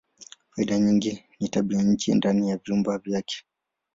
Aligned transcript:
Faida 0.51 0.79
nyingine 0.79 1.29
ni 1.39 1.47
tabianchi 1.49 2.13
ndani 2.15 2.49
ya 2.49 2.57
vyumba 2.57 2.97
vyake. 2.97 3.43